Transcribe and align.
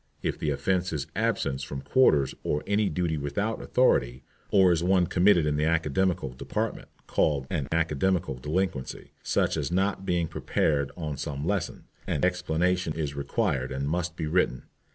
If 0.23 0.39
the 0.39 0.49
offence 0.49 0.91
is 0.91 1.05
absence 1.15 1.61
from 1.61 1.81
quarters 1.83 2.33
or 2.43 2.63
any 2.65 2.89
duty 2.89 3.17
without 3.17 3.61
authority, 3.61 4.23
or 4.49 4.71
is 4.71 4.83
one 4.83 5.05
committed 5.05 5.45
in 5.45 5.57
the 5.57 5.65
Academical 5.65 6.29
Department, 6.29 6.87
called 7.05 7.45
an 7.51 7.67
Academical 7.71 8.33
Delinquency, 8.33 9.11
such 9.21 9.55
as 9.57 9.71
not 9.71 10.03
being 10.03 10.27
prepared 10.27 10.89
on 10.97 11.17
some 11.17 11.45
lesson, 11.45 11.83
an 12.07 12.25
explanation 12.25 12.93
is 12.93 13.13
required 13.13 13.71
and 13.71 13.87
must 13.87 14.15
be 14.15 14.25
written. 14.25 14.63